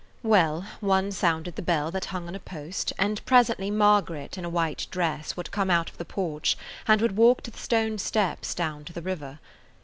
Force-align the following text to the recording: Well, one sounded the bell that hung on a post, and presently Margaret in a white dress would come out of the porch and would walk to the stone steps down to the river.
Well, 0.23 0.65
one 0.79 1.11
sounded 1.11 1.57
the 1.57 1.61
bell 1.61 1.91
that 1.91 2.05
hung 2.05 2.27
on 2.27 2.33
a 2.33 2.39
post, 2.39 2.91
and 2.97 3.23
presently 3.23 3.69
Margaret 3.69 4.35
in 4.35 4.43
a 4.43 4.49
white 4.49 4.87
dress 4.89 5.37
would 5.37 5.51
come 5.51 5.69
out 5.69 5.91
of 5.91 5.99
the 5.99 6.05
porch 6.05 6.57
and 6.87 6.99
would 7.01 7.15
walk 7.17 7.43
to 7.43 7.51
the 7.51 7.59
stone 7.59 7.99
steps 7.99 8.55
down 8.55 8.83
to 8.85 8.93
the 8.93 9.03
river. 9.03 9.37